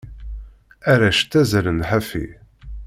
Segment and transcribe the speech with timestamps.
[0.91, 2.25] Arrac ttazallen ḥafi.